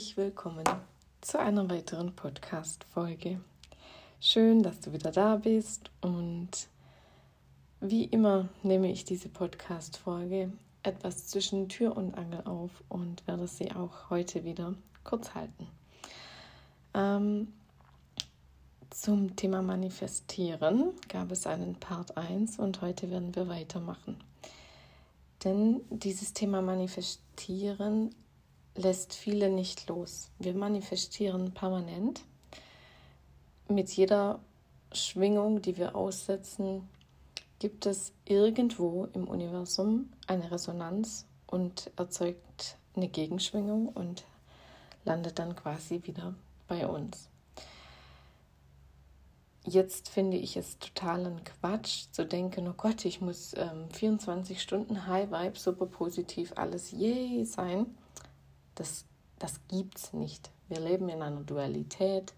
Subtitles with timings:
[0.00, 0.64] Herzlich willkommen
[1.20, 3.38] zu einer weiteren Podcast-Folge.
[4.18, 6.48] Schön, dass du wieder da bist und
[7.82, 13.72] wie immer nehme ich diese Podcast-Folge etwas zwischen Tür und Angel auf und werde sie
[13.72, 14.74] auch heute wieder
[15.04, 15.66] kurz halten.
[16.94, 17.52] Ähm,
[18.88, 24.16] zum Thema Manifestieren gab es einen Part 1 und heute werden wir weitermachen.
[25.44, 28.14] Denn dieses Thema Manifestieren
[28.80, 30.30] lässt viele nicht los.
[30.38, 32.22] Wir manifestieren permanent.
[33.68, 34.40] Mit jeder
[34.92, 36.88] Schwingung, die wir aussetzen,
[37.58, 44.24] gibt es irgendwo im Universum eine Resonanz und erzeugt eine Gegenschwingung und
[45.04, 46.34] landet dann quasi wieder
[46.66, 47.28] bei uns.
[49.64, 55.06] Jetzt finde ich es totalen Quatsch zu denken, oh Gott, ich muss ähm, 24 Stunden
[55.06, 57.94] High Vibe, super positiv, alles yay sein
[58.74, 59.04] das,
[59.38, 60.50] das gibt es nicht.
[60.68, 62.32] Wir leben in einer Dualität.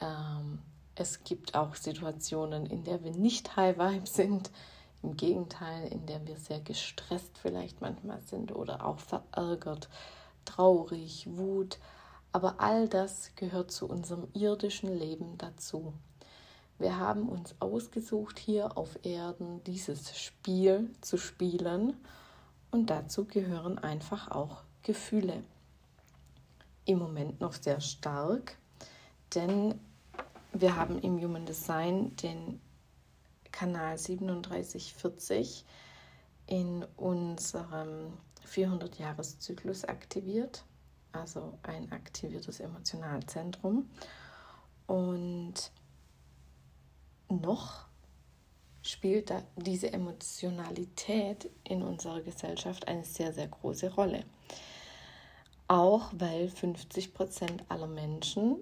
[0.00, 0.60] Ähm,
[0.94, 4.50] es gibt auch Situationen, in der wir nicht High Vibe sind.
[5.02, 9.88] Im Gegenteil, in der wir sehr gestresst vielleicht manchmal sind oder auch verärgert,
[10.44, 11.78] traurig, Wut.
[12.32, 15.94] Aber all das gehört zu unserem irdischen Leben dazu.
[16.78, 21.96] Wir haben uns ausgesucht, hier auf Erden dieses Spiel zu spielen
[22.70, 25.44] und dazu gehören einfach auch Gefühle.
[26.84, 28.58] Im Moment noch sehr stark,
[29.36, 29.78] denn
[30.52, 32.60] wir haben im Human Design den
[33.52, 35.64] Kanal 3740
[36.48, 38.14] in unserem
[38.52, 40.64] 400-Jahres-Zyklus aktiviert,
[41.12, 43.88] also ein aktiviertes Emotionalzentrum.
[44.88, 45.70] Und
[47.28, 47.86] noch
[48.82, 54.24] spielt da diese Emotionalität in unserer Gesellschaft eine sehr, sehr große Rolle.
[55.70, 58.56] Auch weil 50 Prozent aller Menschen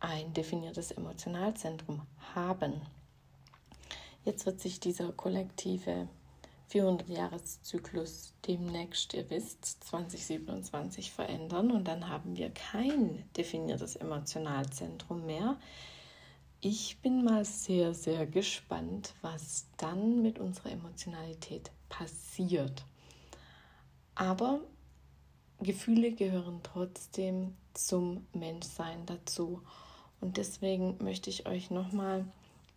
[0.00, 2.02] ein definiertes Emotionalzentrum
[2.34, 2.82] haben.
[4.26, 6.08] Jetzt wird sich dieser kollektive
[6.70, 15.56] 400-Jahres-Zyklus demnächst, ihr wisst, 2027 verändern und dann haben wir kein definiertes Emotionalzentrum mehr.
[16.60, 22.84] Ich bin mal sehr, sehr gespannt, was dann mit unserer Emotionalität passiert.
[24.14, 24.60] Aber
[25.62, 29.62] Gefühle gehören trotzdem zum Menschsein dazu.
[30.20, 32.24] Und deswegen möchte ich euch nochmal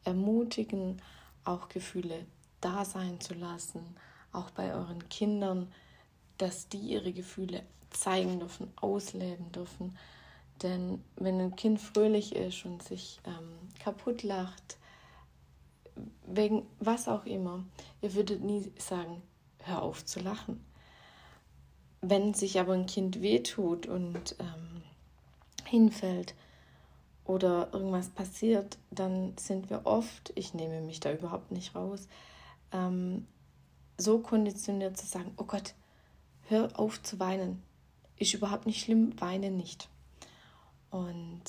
[0.03, 1.01] ermutigen,
[1.43, 2.25] auch Gefühle
[2.61, 3.83] da sein zu lassen,
[4.31, 5.71] auch bei euren Kindern,
[6.37, 9.97] dass die ihre Gefühle zeigen dürfen, ausleben dürfen.
[10.63, 14.77] Denn wenn ein Kind fröhlich ist und sich ähm, kaputt lacht,
[16.25, 17.63] wegen was auch immer,
[18.01, 19.21] ihr würdet nie sagen,
[19.63, 20.63] hör auf zu lachen.
[22.07, 24.83] Wenn sich aber ein Kind wehtut und ähm,
[25.65, 26.35] hinfällt
[27.25, 32.07] oder irgendwas passiert, dann sind wir oft, ich nehme mich da überhaupt nicht raus,
[32.71, 33.25] ähm,
[33.97, 35.73] so konditioniert zu sagen, oh Gott,
[36.47, 37.63] hör auf zu weinen.
[38.17, 39.89] Ist überhaupt nicht schlimm, weine nicht.
[40.91, 41.41] Und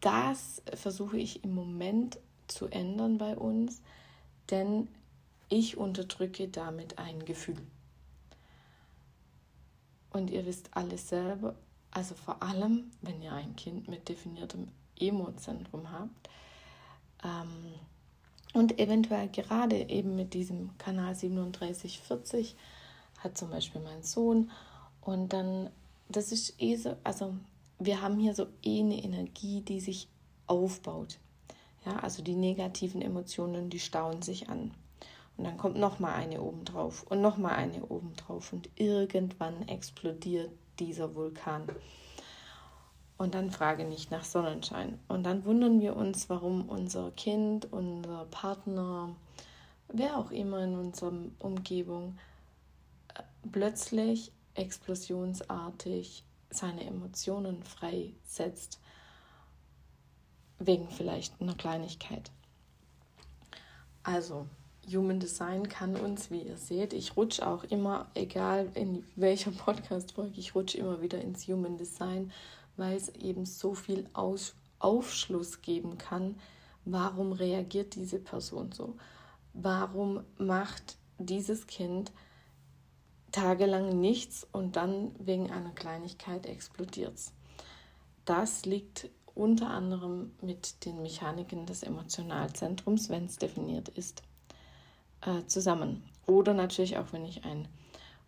[0.00, 2.18] das versuche ich im Moment
[2.48, 3.80] zu ändern bei uns,
[4.50, 4.88] denn
[5.48, 7.62] ich unterdrücke damit ein Gefühl.
[10.16, 11.54] Und ihr wisst alles selber,
[11.90, 14.68] also vor allem, wenn ihr ein Kind mit definiertem
[14.98, 16.30] Emozentrum habt
[17.22, 17.74] ähm,
[18.54, 22.56] und eventuell gerade eben mit diesem Kanal 3740
[23.18, 24.50] hat zum Beispiel mein Sohn
[25.02, 25.68] und dann,
[26.08, 27.34] das ist eh so, also
[27.78, 30.08] wir haben hier so eh eine Energie, die sich
[30.46, 31.18] aufbaut.
[31.84, 34.70] Ja, also die negativen Emotionen, die stauen sich an.
[35.36, 40.50] Und dann kommt noch mal eine obendrauf und noch mal eine obendrauf und irgendwann explodiert
[40.78, 41.66] dieser Vulkan.
[43.18, 44.98] Und dann frage nicht nach Sonnenschein.
[45.08, 49.14] Und dann wundern wir uns, warum unser Kind, unser Partner,
[49.88, 52.18] wer auch immer in unserer Umgebung
[53.50, 58.80] plötzlich explosionsartig seine Emotionen freisetzt,
[60.58, 62.30] wegen vielleicht einer Kleinigkeit.
[64.02, 64.46] Also,
[64.92, 70.38] Human Design kann uns, wie ihr seht, ich rutsche auch immer, egal in welcher Podcast-Folge,
[70.38, 72.32] ich rutsche immer wieder ins Human Design,
[72.76, 76.36] weil es eben so viel Aus Aufschluss geben kann,
[76.84, 78.96] warum reagiert diese Person so?
[79.54, 82.12] Warum macht dieses Kind
[83.32, 87.32] tagelang nichts und dann wegen einer Kleinigkeit explodiert es?
[88.24, 94.22] Das liegt unter anderem mit den Mechaniken des Emotionalzentrums, wenn es definiert ist
[95.26, 96.02] äh, zusammen.
[96.26, 97.68] Oder natürlich auch, wenn ich ein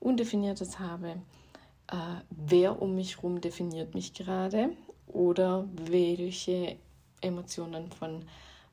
[0.00, 1.16] undefiniertes habe,
[1.88, 1.96] äh,
[2.30, 4.70] wer um mich herum definiert mich gerade
[5.06, 6.76] oder welche
[7.20, 8.24] Emotionen von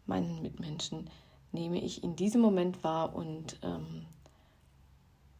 [0.05, 1.09] meinen Mitmenschen
[1.51, 4.05] nehme ich in diesem Moment wahr und ähm,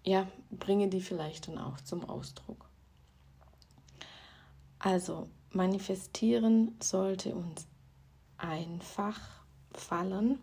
[0.03, 2.69] ja, bringe die vielleicht dann auch zum Ausdruck.
[4.79, 7.67] Also, manifestieren sollte uns
[8.37, 9.19] einfach
[9.71, 10.39] fallen,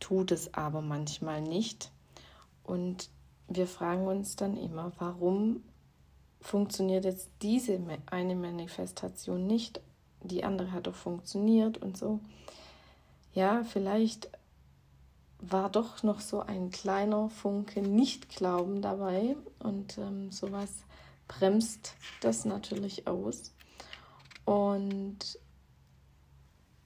[0.00, 1.92] tut es aber manchmal nicht.
[2.64, 3.10] Und
[3.48, 5.62] wir fragen uns dann immer, warum
[6.40, 9.80] funktioniert jetzt diese eine Manifestation nicht?
[10.22, 12.20] Die andere hat doch funktioniert und so.
[13.32, 14.30] Ja, vielleicht
[15.38, 20.70] war doch noch so ein kleiner Funke Nicht-Glauben dabei und ähm, sowas
[21.28, 23.54] bremst das natürlich aus.
[24.44, 25.38] Und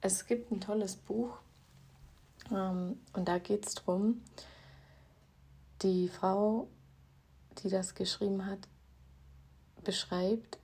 [0.01, 1.39] es gibt ein tolles Buch
[2.51, 4.21] ähm, und da geht es darum,
[5.81, 6.67] die Frau,
[7.63, 8.67] die das geschrieben hat,
[9.83, 10.57] beschreibt,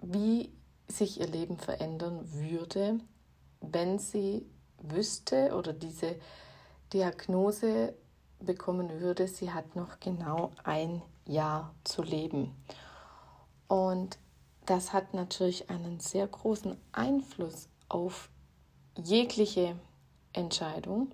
[0.00, 0.52] wie
[0.88, 3.00] sich ihr Leben verändern würde,
[3.60, 4.46] wenn sie
[4.78, 6.16] wüsste oder diese
[6.92, 7.94] Diagnose
[8.40, 12.54] bekommen würde, sie hat noch genau ein Jahr zu leben.
[13.68, 14.18] Und
[14.66, 18.28] das hat natürlich einen sehr großen Einfluss auf
[18.96, 19.76] jegliche
[20.34, 21.10] Entscheidung,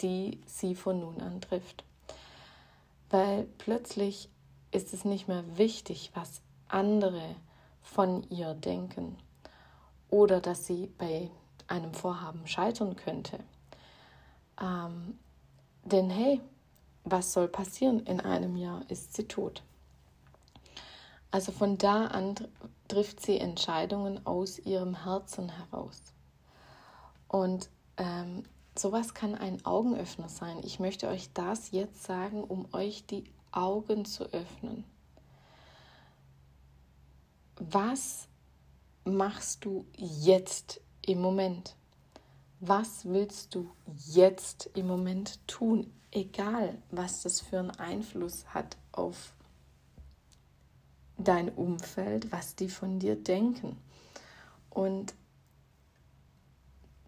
[0.00, 1.84] die sie von nun an trifft.
[3.08, 4.28] Weil plötzlich
[4.70, 7.34] ist es nicht mehr wichtig, was andere
[7.82, 9.16] von ihr denken
[10.10, 11.30] oder dass sie bei
[11.66, 13.40] einem Vorhaben scheitern könnte.
[14.60, 15.18] Ähm,
[15.84, 16.40] denn hey,
[17.04, 18.00] was soll passieren?
[18.00, 19.62] In einem Jahr ist sie tot.
[21.30, 22.34] Also von da an
[22.88, 26.02] trifft sie Entscheidungen aus ihrem Herzen heraus.
[27.28, 27.70] Und
[28.00, 28.44] ähm,
[28.76, 30.60] sowas kann ein Augenöffner sein.
[30.64, 34.84] Ich möchte euch das jetzt sagen, um euch die Augen zu öffnen.
[37.56, 38.26] Was
[39.04, 41.76] machst du jetzt im Moment?
[42.60, 43.70] Was willst du
[44.06, 45.92] jetzt im Moment tun?
[46.10, 49.34] Egal, was das für einen Einfluss hat auf
[51.18, 53.76] dein Umfeld, was die von dir denken.
[54.70, 55.14] Und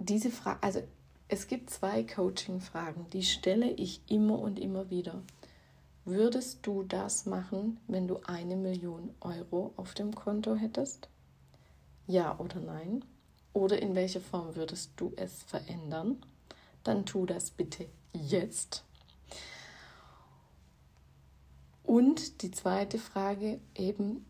[0.04, 0.82] diese Frage, also
[1.28, 5.22] es gibt zwei Coaching-Fragen, die stelle ich immer und immer wieder.
[6.04, 11.08] Würdest du das machen, wenn du eine Million Euro auf dem Konto hättest?
[12.06, 13.04] Ja oder nein?
[13.52, 16.24] Oder in welcher Form würdest du es verändern?
[16.82, 18.84] Dann tu das bitte jetzt.
[21.84, 24.26] Und die zweite Frage eben,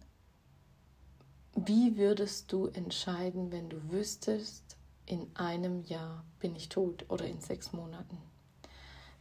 [1.55, 4.72] wie würdest du entscheiden, wenn du wüsstest,
[5.13, 8.19] in einem Jahr bin ich tot oder in sechs Monaten?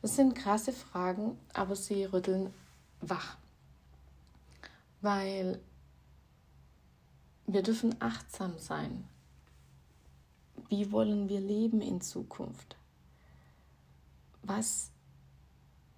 [0.02, 2.54] Das sind krasse Fragen, aber sie rütteln
[3.02, 3.38] wach,
[5.02, 5.60] weil
[7.46, 9.08] wir dürfen achtsam sein
[10.72, 12.78] wie wollen wir leben in Zukunft?
[14.42, 14.90] Was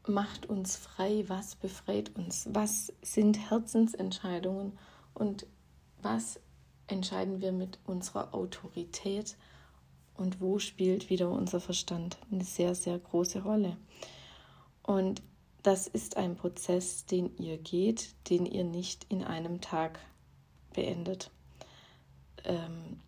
[0.07, 1.25] macht uns frei?
[1.27, 2.49] Was befreit uns?
[2.51, 4.77] Was sind Herzensentscheidungen?
[5.13, 5.45] Und
[6.01, 6.39] was
[6.87, 9.37] entscheiden wir mit unserer Autorität?
[10.15, 13.77] Und wo spielt wieder unser Verstand eine sehr, sehr große Rolle?
[14.83, 15.21] Und
[15.63, 19.99] das ist ein Prozess, den ihr geht, den ihr nicht in einem Tag
[20.73, 21.31] beendet.
[22.43, 22.99] Ähm,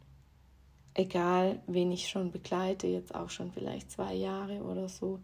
[0.93, 5.19] egal wen ich schon begleite, jetzt auch schon vielleicht zwei Jahre oder so,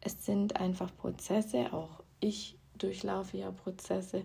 [0.00, 4.24] es sind einfach Prozesse, auch ich durchlaufe ja Prozesse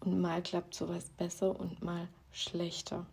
[0.00, 3.06] und mal klappt sowas besser und mal schlechter.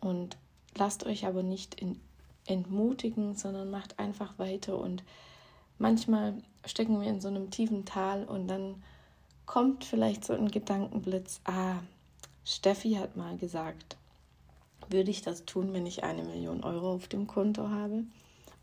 [0.00, 0.36] Und
[0.76, 2.00] lasst euch aber nicht in,
[2.46, 5.04] entmutigen, sondern macht einfach weiter und
[5.78, 6.34] manchmal
[6.64, 8.82] stecken wir in so einem tiefen Tal und dann
[9.46, 11.80] kommt vielleicht so ein Gedankenblitz, ah,
[12.44, 13.96] Steffi hat mal gesagt,
[14.88, 18.04] würde ich das tun, wenn ich eine Million Euro auf dem Konto habe?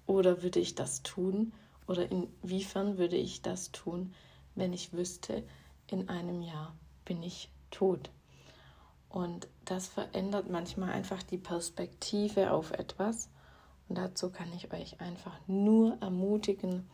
[0.05, 1.53] Oder würde ich das tun?
[1.87, 4.13] Oder inwiefern würde ich das tun,
[4.55, 5.43] wenn ich wüsste,
[5.87, 8.09] in einem Jahr bin ich tot?
[9.09, 13.29] Und das verändert manchmal einfach die Perspektive auf etwas.
[13.89, 16.87] Und dazu kann ich euch einfach nur ermutigen,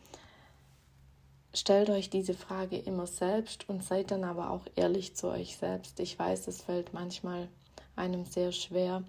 [1.54, 6.00] stellt euch diese Frage immer selbst und seid dann aber auch ehrlich zu euch selbst.
[6.00, 7.48] Ich weiß, es fällt manchmal
[7.96, 9.04] einem sehr schwer.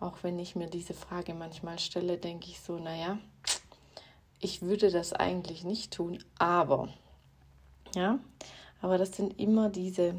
[0.00, 3.18] Auch wenn ich mir diese Frage manchmal stelle, denke ich so, naja,
[4.40, 6.88] ich würde das eigentlich nicht tun, aber,
[7.94, 8.20] ja,
[8.80, 10.14] aber das sind immer diese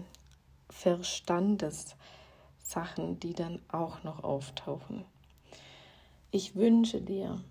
[0.70, 5.06] Verstandessachen, die dann auch noch auftauchen.
[6.32, 7.44] Ich wünsche dir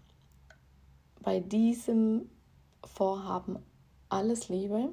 [1.21, 2.31] bei diesem
[2.85, 3.59] Vorhaben
[4.09, 4.93] alles Liebe,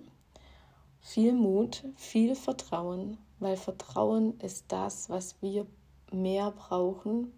[1.00, 5.68] viel Mut, viel Vertrauen weil Vertrauen ist das, was wir
[6.12, 7.34] mehr brauchen,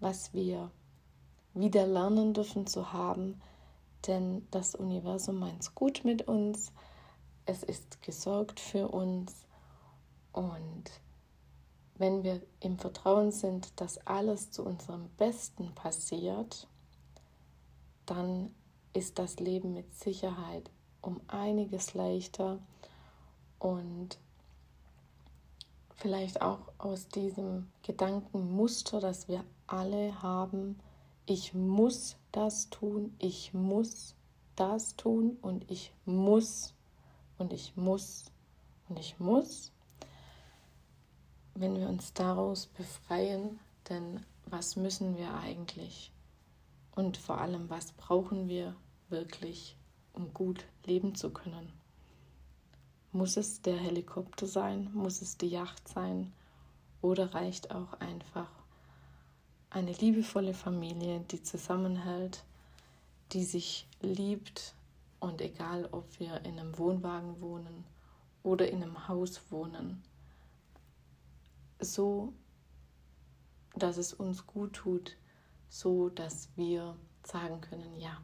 [0.00, 0.70] was wir
[1.54, 3.40] wieder lernen dürfen zu haben,
[4.06, 6.72] denn das Universum meint es gut mit uns,
[7.46, 9.46] es ist gesorgt für uns
[10.32, 10.84] und
[11.98, 16.66] wenn wir im Vertrauen sind, dass alles zu unserem Besten passiert,
[18.04, 18.54] dann
[18.92, 22.58] ist das Leben mit Sicherheit um einiges leichter
[23.58, 24.18] und
[25.94, 30.78] vielleicht auch aus diesem Gedankenmuster, das wir alle haben,
[31.26, 34.14] ich muss das tun, ich muss
[34.54, 36.74] das tun und ich muss
[37.38, 38.30] und ich muss
[38.88, 39.72] und ich muss.
[41.58, 43.58] Wenn wir uns daraus befreien,
[43.88, 46.12] denn was müssen wir eigentlich?
[46.94, 48.76] Und vor allem, was brauchen wir
[49.08, 49.74] wirklich,
[50.12, 51.72] um gut leben zu können?
[53.10, 54.90] Muss es der Helikopter sein?
[54.92, 56.30] Muss es die Yacht sein?
[57.00, 58.50] Oder reicht auch einfach
[59.70, 62.44] eine liebevolle Familie, die zusammenhält,
[63.32, 64.74] die sich liebt
[65.20, 67.84] und egal, ob wir in einem Wohnwagen wohnen
[68.42, 70.02] oder in einem Haus wohnen,
[71.80, 72.32] so,
[73.76, 75.16] dass es uns gut tut,
[75.68, 78.20] so dass wir sagen können, ja,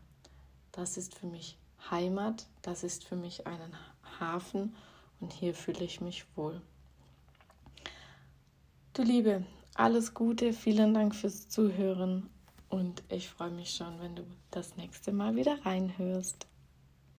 [0.73, 1.59] das ist für mich
[1.90, 3.76] Heimat, das ist für mich einen
[4.21, 4.75] Hafen
[5.21, 6.62] und hier fühle ich mich wohl.
[8.94, 9.44] Du Liebe,
[9.75, 12.28] alles Gute, vielen Dank fürs Zuhören
[12.68, 16.47] und ich freue mich schon, wenn du das nächste Mal wieder reinhörst.